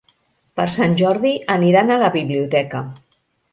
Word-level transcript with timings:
Per 0.59 0.65
Sant 0.75 0.95
Jordi 1.01 1.35
aniran 1.57 1.91
a 1.91 2.01
la 2.07 2.11
biblioteca. 2.19 2.85